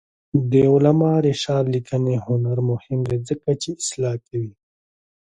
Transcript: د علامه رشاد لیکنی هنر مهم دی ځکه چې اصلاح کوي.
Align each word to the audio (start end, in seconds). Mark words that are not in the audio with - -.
د 0.51 0.53
علامه 0.71 1.11
رشاد 1.27 1.65
لیکنی 1.75 2.15
هنر 2.25 2.57
مهم 2.69 2.99
دی 3.09 3.17
ځکه 3.29 3.49
چې 3.61 3.69
اصلاح 3.81 4.15
کوي. 4.27 4.53